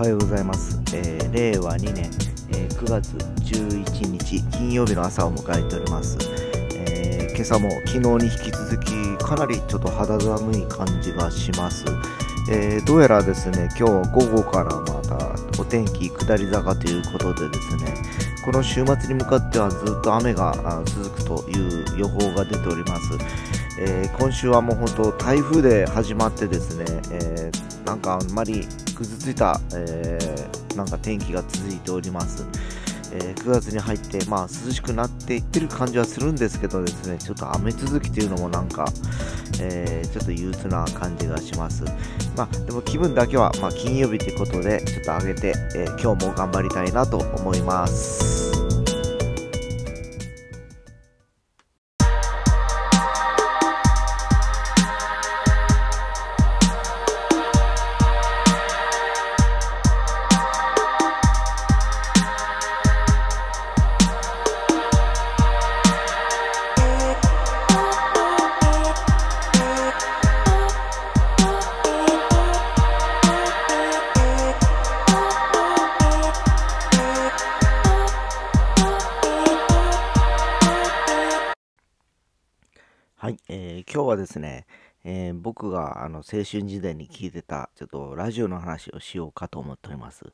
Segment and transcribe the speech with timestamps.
[0.00, 2.10] はようございます、えー令和2年、
[2.48, 3.08] えー9月
[3.44, 6.16] 11日金曜日の朝を迎えております、
[6.74, 11.84] えー今朝も昨日に引き続きかなりちょっと肌寒い感じがします、
[12.50, 17.94] えーどうやらですね今日午後からまたお天気下り坂ということでですね
[18.46, 23.18] この週末に向かってはずっと雨が続くという予報が出ております、
[23.82, 32.44] えー今週はもう本当台風で始まってですね、えーなんかあんまりぐずついた、えーなんか天気が続いております、
[33.12, 38.84] えー9月に入って、まあ、涼しくなっていってる感じはするんですけどですねちょっと雨続きというのもなんか、
[39.60, 41.84] えーちょっと憂鬱な感じがします。
[42.36, 48.39] まあでも気分だけは、まあ、金曜日ということでちょっと上げて、えー今日も頑張りたいなと思います。
[83.20, 84.66] はい、えー今日はですね、
[85.04, 90.24] えー僕があの青春時代に聞いてたちょっとラジオの話をしようかと思っております。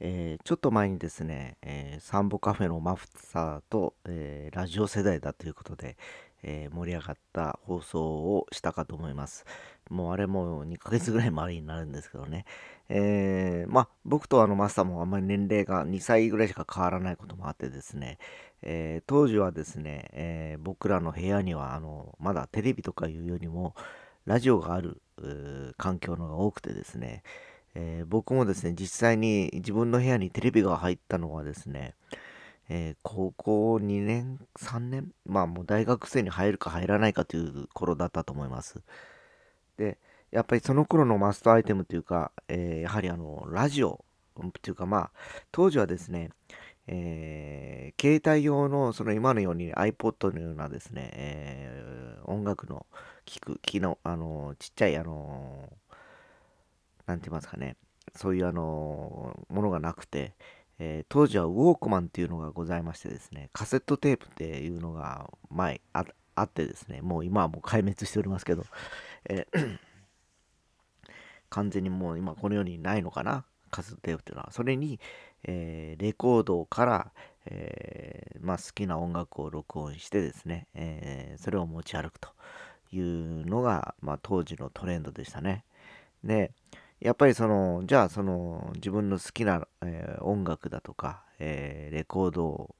[0.00, 5.96] えーちょっと前にですね、えーサンボカフェのマフサーと、えラジオ世代だということで、
[6.42, 9.44] えー盛り上がった放送をしたかと思います。
[9.90, 12.44] もうあれも2ヶ月ぐらい前になるんですけどね。
[12.88, 18.18] えーまあ僕とあのマスターもあんまり年齢が2歳ぐらいしか変わらないこともあってですね、
[18.62, 23.74] えー当時はですね、えー僕らの部屋にはあのまだテレビとかいうよりも
[24.24, 25.00] ラジオがある
[25.76, 27.22] 環境のが多くてですね、
[27.74, 31.94] えー僕もですね実際に自分の部屋にテレビが入ったのはですね、
[32.68, 35.12] えー高校2年3年？
[35.24, 38.80] まあもう大学生に入るか入らないかという頃だったと思います。
[39.76, 39.98] で
[40.32, 44.04] やっぱりその頃のマストアイテムというか、えーやはりあのラジオ
[44.62, 45.10] というかまあ
[45.52, 46.30] 当時はですね
[46.86, 51.86] えー携帯用のその今のように iPod のようなですね、えー
[52.28, 52.86] 音楽の
[53.24, 55.68] 聴く機能あのちっちゃいあの
[57.06, 57.76] なんて言いますかね
[58.16, 60.34] そういうあのものがなくて、
[60.78, 66.04] えー当時はウォークマンっていうのがございましてですねカセットテープっていうのが前あ
[66.34, 68.64] あってですねもう今はもう壊滅しておりますけど、
[69.28, 69.78] えー
[71.48, 74.50] 完全にもう今この世にないのかなカセットテープっていうのは。
[74.52, 74.98] それに、
[75.44, 77.12] えーレコードから、
[77.46, 82.30] えまあ、好きな音楽を録音してですね、えそれを持ち歩くと
[82.92, 85.64] いうのが、まあ、当時のトレンドでしたね。
[86.24, 86.52] で
[87.00, 92.74] やっぱりそのじゃあその自分の好きな、えー音楽だとか、えーレコード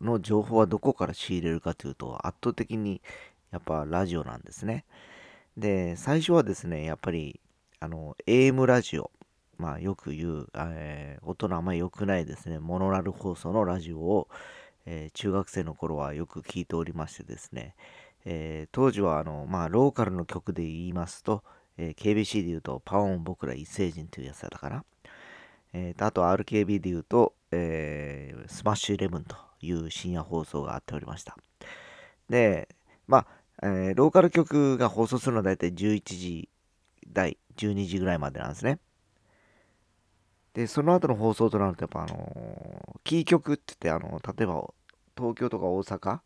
[0.00, 3.00] の情報はどこから仕入れるかというと圧倒的に
[3.50, 4.84] やっぱラジオなんですね。
[5.56, 7.40] で最初はですねやっぱり
[7.80, 9.10] あの AM ラジオ
[9.58, 14.28] まあよく言う、えー音のあまり良くないですねモノラル放送のラジオを、
[14.86, 17.74] えー中学生の頃はよく聞いておりましてですね、
[18.24, 21.42] えー当時はあのまあローカルの曲で言いますと、
[21.78, 24.84] えー KBC で言うとパオン僕ら一星人というやつだったかな、
[25.72, 31.36] えーとあと RKB で言うと、えースマッシュイレブンという深夜放送があっておりました。
[32.28, 32.68] で
[33.06, 33.26] まあ、
[33.62, 36.48] えーローカル局が放送するのは大体11時
[37.12, 38.78] 台12時ぐらいまでなんですね。
[40.54, 44.72] でその後の放送となるとやっぱあのーキー局って言ってあの例えば
[45.16, 46.20] 東京とか大阪、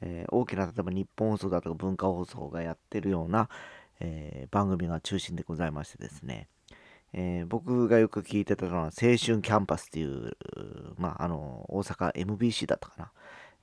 [0.00, 3.48] えー大きな例えば日本放送だとか文化放送がやってるような、
[4.00, 6.48] えー番組が中心でございましてですね、
[7.12, 10.36] えー僕がよく聞いてたのは青春キャンパスっていう
[10.98, 13.12] まああの大阪 MBC だったかな、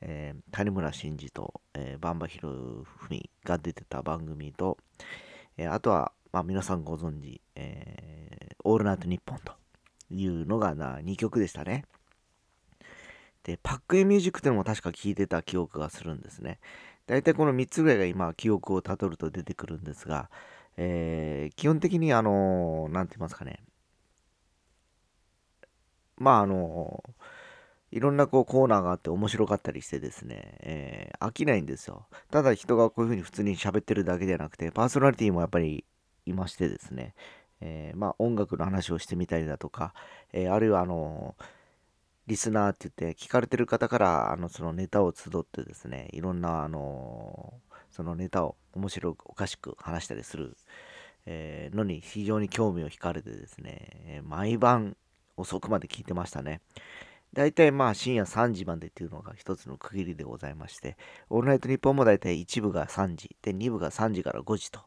[0.02, 4.78] えー谷村新司と、えー、バンバヒロフミが出てた番組と、
[5.58, 9.54] えーあとは、まあ、皆さんご存知、えーオールナイトニッポンと
[10.10, 11.86] いうのがな2曲でしたね。
[13.44, 16.60] で、パックインミュージックっていうのも確か聞いてた記憶がするんですね。
[17.08, 20.30] 大体この3つぐらいが今記憶をたどると出てくるんですが、
[20.78, 23.64] えー基本的にあのなんて言いますかね。
[26.18, 27.04] まああの
[27.92, 32.08] いろんなこうコーナーがあって面白かったりしてですね、えー飽きないんですよ。
[32.32, 35.86] ただ人がこういうふうに普通に喋ってるだけじゃなくて、パーソナリティもやっぱり
[36.26, 37.16] いましてですね、
[37.62, 39.94] えーまあ音楽の話をしてみたりだとか、
[40.34, 41.36] えーあるいはあの
[42.28, 47.54] リスナーって言って聞かれてる方からあのそのネタを集ってですね、いろんなあの
[47.90, 50.58] そのネタを面白くおかしく話したりする、
[51.26, 54.98] えのに非常に興味を惹かれてですね、え毎晩
[55.38, 56.62] 遅くまで聞いてましたね。
[57.34, 60.98] 大体まあ深夜3時までっていうのが一つの区切りでございまして、
[61.30, 64.82] オールナイトニッポンも大体1部が3時、で2部が3時から5時と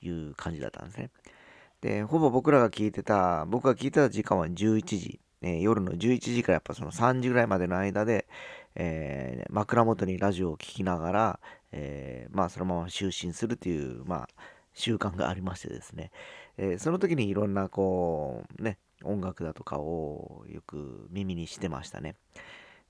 [0.00, 1.10] いう感じだったんですね。
[1.80, 8.26] で、ほぼ僕らが聞いてた、僕が聞いてた時間は11時、えー、夜の11時からやっぱその3時ぐらいまでの間で、
[8.74, 14.28] えー、枕元にラジオを聴きながら、えー、まあそのまま就寝するという、まあ
[14.72, 16.10] 習慣がありましてですね、
[16.58, 22.16] えその時にいろんなこう、ね、音楽だとかをよく耳にしてましたね。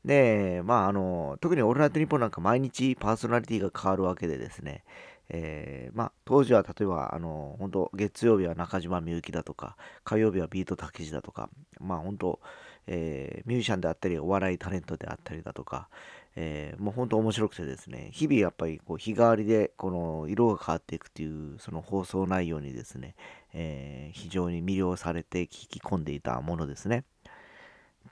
[0.04, 4.84] で、まあ、あの、特にオールナイトニッポンなんか毎日パーソナリティが変わるわけでですね、
[5.28, 11.48] えー、まあ、当時は例えば、あの、本当月曜日は中島みゆきだとか、火曜日はビートたけしだとか、
[11.80, 12.40] まあ、本当
[12.86, 15.88] えー、ミュージシャンであったり、お笑いタレントであったりだとか、
[16.36, 23.14] えー、もう本当面白くてですね、日々やっぱりこう日替わりでこの色が変わっていくっていうその放送内容にですね、
[23.52, 27.04] えー、非常に魅了されて聞き込んでいたものですね。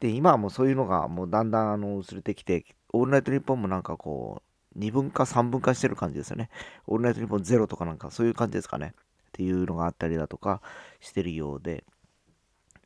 [0.01, 6.51] で、今はもうそういうのがもうだんだんあの薄れてきて、オールナイトニッポンもなんかこう、2分化3分化してる感じですよね。
[6.87, 8.95] オールナイトニッポンゼロとかなんかそういう感じですかね。
[8.97, 10.61] っていうのがあったりだとか
[11.01, 11.85] してるようで、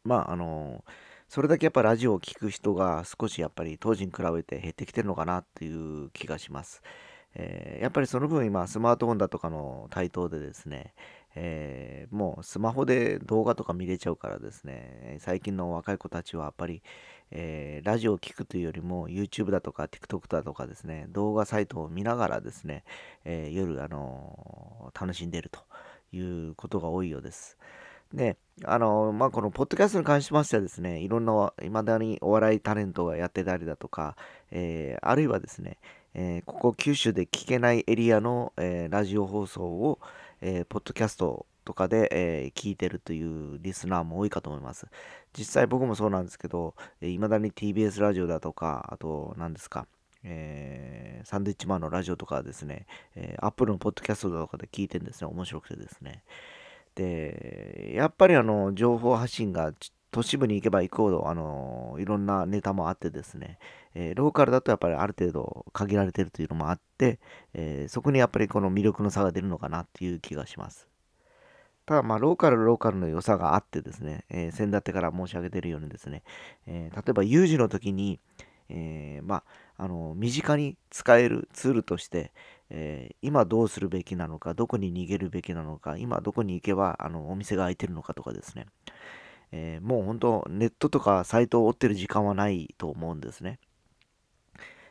[0.05, 0.91] まああのー
[1.29, 6.83] それだけやっぱラジオを聴く人が少しやっぱり当時に比べて減ってきてるのかなっていう気がします。
[7.35, 10.95] えー、やっぱりその分今スマートフォンだとかの台頭でですね、
[11.37, 16.83] えー、もうスマホで動画とか見れちゃうからですね、最近の若い子たちはやっぱり、
[17.31, 22.85] えー、ラジオを聴くというよりも YouTube だとか TikTok だとかですね、動画サイトを見ながらですね、
[23.25, 25.61] え夜、あの楽しんでると
[26.13, 27.59] いうことが多いようです。
[28.15, 34.17] で、あの、まあ、このポッドキャストに関しましてはですね、いろんな、いまだにお笑いタレントがやってたりだとか、
[34.51, 35.79] えー、あるいはですね、
[36.15, 39.99] えー、ここ九州で聞けないエリアの、えー、ラジオ放送を、
[40.41, 44.87] えポッドキャストとかで、え聞いてるというリスナーも多いかと思います。
[45.37, 49.87] 実際僕もそうなんですけど、いまだに TBS ラジオだとか、あと何ですか、
[50.23, 55.29] えー、サンドイッチマンのラジオとかですね、えー、Apple のポッドキャストとかで聞いてるんですね。
[55.29, 56.25] 面白くてですね。
[56.97, 59.73] で、やっぱりあの、情報発信が
[60.11, 63.59] 都市部に行けば行くほど、あの、いろんなネタもあってですね、
[63.95, 67.19] えー、ローカルだとやっぱりある程度限られてるというのもあって、
[67.55, 70.89] えー、そこにやっぱりこの魅力の差が出るのかなっていう気がします。
[71.87, 76.25] ただまあ、ローカルローカルの良さがあってですね、えー、先だってから申し上げてるようにですね、
[76.67, 78.19] え例えば有事の時に、
[78.69, 79.45] えま
[79.77, 82.33] あ、あの、身近に使えるツールとして、
[82.71, 88.67] えー、今どうするべきなのか、どこに逃げるべきなのか、今どこに行けばあのお店が開いてるのかとかですね、
[89.57, 93.59] えー、もう本当ネットとかサイトを追ってる時間はないと思うんですね。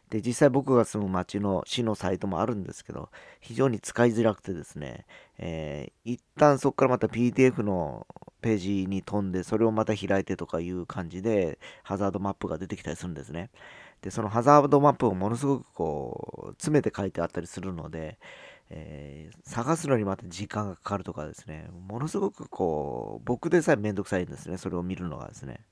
[0.09, 3.09] で、実際僕が住む町の市のサイトもあるんですけど、
[3.41, 5.05] 非常に使いづらくてですね、
[5.37, 8.07] えー、一旦そこからまた PDF の
[8.41, 13.51] ページに飛んで、それをまた開いてとかいう感じで、ハザードマップが出てきたりするんですね。
[14.01, 18.17] で、そのハザードマップをものすごくこう、詰めて書いてあったりするので、
[18.69, 25.65] えー、探すのにまた時間がかかるとかですね、ものすごくこう、僕でさえめんどくさいんですね、それを見るのがですね。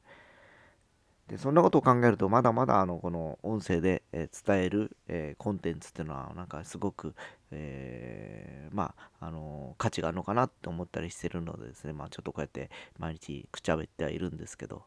[1.28, 7.16] でそんなことを考えると、まだまだあのこの音声で、え伝える、えコンテンツっていうのは、なんかすごく、
[7.52, 12.69] えー、まあ、あの価値があるのかなって思ったりしてるのでですね、まあ、ちょっとこうやって
[13.00, 14.83] 毎日くちゃべってはいるんですけど、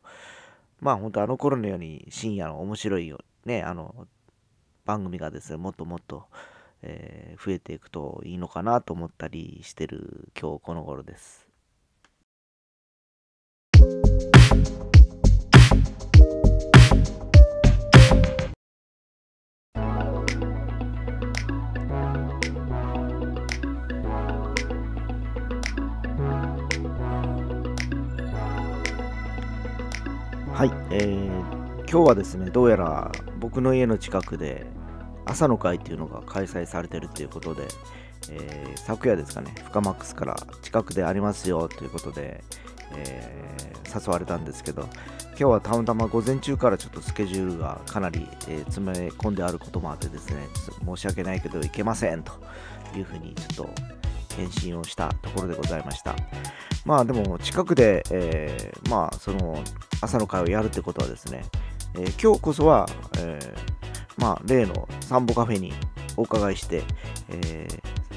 [0.81, 4.07] まあ本当あの頃のように深夜の面白いよね、あの
[4.85, 6.27] 番組がですね、もっともっと、
[6.89, 11.49] えー、増えていくといいのかなと思ったりしてる今日この頃です。
[30.53, 31.29] はい、えー、
[31.81, 34.67] 今日はですね、どうやら僕の家の近くで
[35.27, 37.69] 朝の会っていうのが開催されてるということで、
[38.31, 42.43] えー、昨夜ですかね、深マックスから近くでありますよということで、
[42.93, 44.89] えー、誘われたんですけど、
[45.31, 50.47] 今日はたまたま午前中からちょっとスケジュールがかなり、えー、詰め込んであることもあってですね、
[50.85, 52.33] 申し訳ないけど行けませんと
[52.97, 53.71] いうふうにちょっと
[54.37, 56.15] 返信をしたところでございました。
[56.85, 59.63] まあでも近くで、えー、まあその
[60.01, 61.45] 朝の会をやるってことはですね、
[61.95, 62.87] えー、今日こそは、
[63.19, 63.39] え、
[64.17, 65.73] まあ例のサンボカフェに
[66.17, 66.83] お伺いして、
[67.29, 67.69] え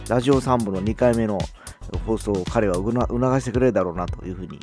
[0.06, 1.38] ー、ラジオサンボの2回目の
[2.06, 2.96] 放送を彼は促
[3.42, 4.60] してくれるだろうなというふうに、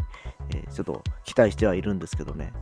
[0.55, 2.53] えー、ちょっと期待してはいるんですけどね、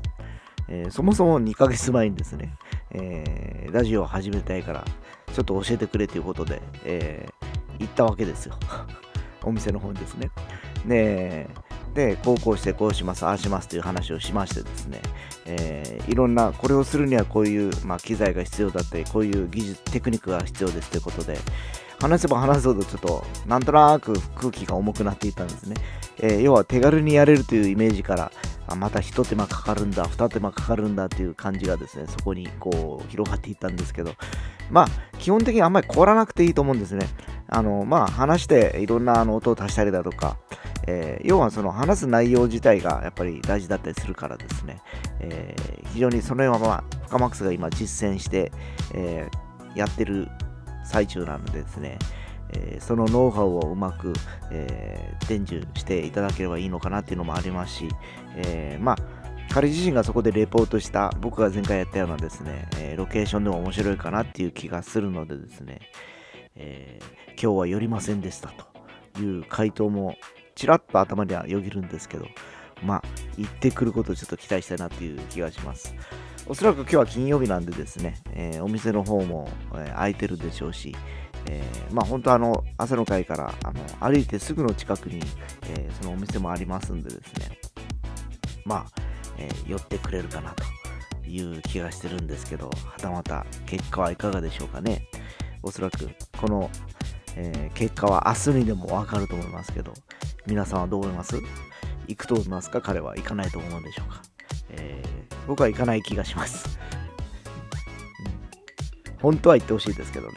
[0.69, 2.54] えー、そもそも2ヶ月前にですね、
[2.90, 4.85] え、ラジオを始めたいから
[5.33, 7.28] ちょっと教えてくれということで、え、
[7.78, 8.57] 行ったわけですよ
[9.43, 10.31] お店の方にですね。
[10.87, 11.50] で、
[11.94, 15.00] で、こうこうしてこうします、ああしますという話をしましてですね、
[15.46, 21.38] えー、いろんな、これをするにはこういう、まあ、機材が必要だったり、こういう技術、テクニックが必要ですということで、
[22.00, 25.76] 話せば話すほどちょっとなんとなく空気が重くなっていったんですね。
[26.18, 28.32] えー、要は手軽にやれるというイメージから
[28.66, 34.14] あまた一手間かかるんだ二手間かかるんだという感じがですねそこにこう広がっていったんですけど
[34.70, 37.06] まあ基本的にあんまり凍らなくていいと思うんですね。
[37.48, 40.36] あのまあ話していろんなあの音を足したりだとか、
[40.87, 44.81] えー、要はその話す内容自体がやっぱり大事だったりするからですね、
[45.21, 48.53] えー、非常にその辺はまあ深マックスが今実践して、
[48.93, 50.29] えー、やってる
[50.85, 51.99] 最中なのでですね、
[52.53, 54.12] え、そのノウハウをうまく、
[54.50, 57.88] え、伝授していただければいいのかなっていうのもありますし、
[58.37, 58.97] え、まあ
[59.50, 65.81] 彼自身がそこでレポートした僕が前回やったようなですね、えロケーションでも面白いかなっていう気がするのでですね、
[66.57, 66.99] え
[67.41, 68.53] 今日は寄りませんでした
[69.14, 70.17] という回答も
[70.54, 72.26] ちらっと頭にはよぎるんですけど、
[72.82, 73.02] まあ、
[73.37, 75.94] 行ってくることをちょっと期待したいなっていう気がします。
[76.46, 80.94] おそらく今日は金曜日なんでですね、えー、お店の方も、えー、空いてるでしょうし、
[81.46, 85.23] えー、まあ本当あの朝の会からあの歩いてすぐの近くに、
[85.68, 87.58] えそのお店もありますんでですね、
[88.66, 89.00] まあ、
[89.38, 90.54] え寄ってくれるかな
[91.23, 95.08] という気がしてるんですけど、はたまた結果はいかがでしょうかね。
[95.62, 96.70] おそらくこの、
[97.37, 99.94] え結果は明日にでもわかると思いますけど、
[100.46, 101.40] 皆さんはどう思います？
[102.06, 102.80] 行くと思いますか？
[102.80, 104.22] 彼は行かないと思うんでしょうか、
[104.70, 106.78] えー、僕は行かない気がします、
[109.22, 110.34] 本当は行ってほしいですけどね。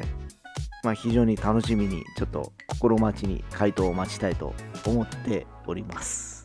[0.84, 4.54] まあ非常に楽しみに、ちょっと心待ちに回答を待ちたいと
[4.86, 6.37] 思っております。